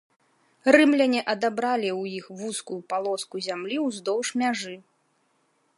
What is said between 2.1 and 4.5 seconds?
іх вузкую палоску зямлі ўздоўж